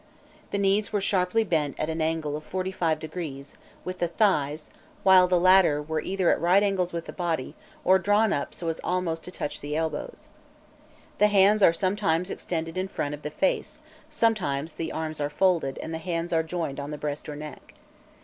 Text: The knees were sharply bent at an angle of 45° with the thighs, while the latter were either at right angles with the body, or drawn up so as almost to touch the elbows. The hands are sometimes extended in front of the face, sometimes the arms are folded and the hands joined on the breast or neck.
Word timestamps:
The 0.49 0.57
knees 0.57 0.91
were 0.91 0.99
sharply 0.99 1.43
bent 1.43 1.79
at 1.79 1.87
an 1.87 2.01
angle 2.01 2.35
of 2.35 2.49
45° 2.49 3.53
with 3.85 3.99
the 3.99 4.07
thighs, 4.07 4.71
while 5.03 5.27
the 5.27 5.39
latter 5.39 5.79
were 5.79 6.01
either 6.01 6.31
at 6.31 6.41
right 6.41 6.63
angles 6.63 6.91
with 6.91 7.05
the 7.05 7.13
body, 7.13 7.53
or 7.85 7.99
drawn 7.99 8.33
up 8.33 8.55
so 8.55 8.67
as 8.69 8.81
almost 8.83 9.23
to 9.25 9.31
touch 9.31 9.61
the 9.61 9.75
elbows. 9.75 10.27
The 11.19 11.27
hands 11.27 11.61
are 11.61 11.71
sometimes 11.71 12.31
extended 12.31 12.79
in 12.79 12.87
front 12.87 13.13
of 13.13 13.21
the 13.21 13.29
face, 13.29 13.77
sometimes 14.09 14.73
the 14.73 14.91
arms 14.91 15.21
are 15.21 15.29
folded 15.29 15.77
and 15.83 15.93
the 15.93 15.99
hands 15.99 16.33
joined 16.47 16.79
on 16.79 16.89
the 16.89 16.97
breast 16.97 17.29
or 17.29 17.35
neck. 17.35 17.75